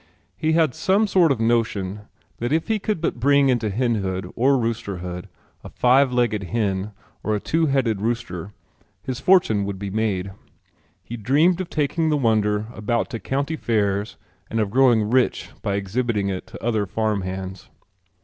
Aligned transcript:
He 0.35 0.53
had 0.53 0.73
some 0.73 1.05
sort 1.05 1.31
of 1.31 1.39
notion 1.39 2.07
that 2.39 2.51
if 2.51 2.69
he 2.69 2.79
could 2.79 3.01
but 3.01 3.19
bring 3.19 3.49
into 3.49 3.69
henhood 3.69 4.31
or 4.35 4.57
roosterhood 4.57 5.27
a 5.63 5.69
five 5.69 6.11
legged 6.11 6.45
hen 6.45 6.91
or 7.21 7.35
a 7.35 7.39
two 7.39 7.67
headed 7.67 8.01
rooster 8.01 8.51
his 9.03 9.19
fortune 9.19 9.63
would 9.63 9.77
be 9.77 9.91
made. 9.91 10.31
He 11.03 11.17
dreamed 11.17 11.61
of 11.61 11.69
taking 11.69 12.09
the 12.09 12.17
wonder 12.17 12.65
about 12.73 13.11
to 13.11 13.19
county 13.19 13.55
fairs 13.55 14.17
and 14.49 14.59
of 14.59 14.71
growing 14.71 15.07
rich 15.11 15.51
by 15.61 15.75
exhibiting 15.75 16.29
it 16.29 16.47
to 16.47 16.63
other 16.65 16.87
farm 16.87 17.21
hands. 17.21 17.69